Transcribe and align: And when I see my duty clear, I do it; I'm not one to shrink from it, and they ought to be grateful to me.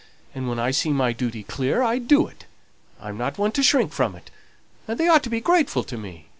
And 0.33 0.49
when 0.49 0.57
I 0.57 0.71
see 0.71 0.89
my 0.89 1.13
duty 1.13 1.43
clear, 1.43 1.83
I 1.83 1.99
do 1.99 2.25
it; 2.25 2.45
I'm 2.99 3.19
not 3.19 3.37
one 3.37 3.51
to 3.51 3.61
shrink 3.61 3.91
from 3.93 4.15
it, 4.15 4.31
and 4.87 4.99
they 4.99 5.07
ought 5.07 5.21
to 5.21 5.29
be 5.29 5.41
grateful 5.41 5.83
to 5.83 5.95
me. 5.95 6.25